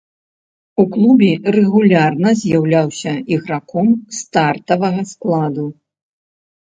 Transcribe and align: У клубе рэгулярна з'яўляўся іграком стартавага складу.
У 0.83 0.85
клубе 0.95 1.29
рэгулярна 1.55 2.29
з'яўляўся 2.41 3.13
іграком 3.37 3.87
стартавага 4.21 5.01
складу. 5.15 5.65